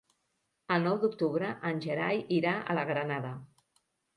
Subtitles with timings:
[0.75, 3.37] El nou d'octubre en Gerai irà a la Granada.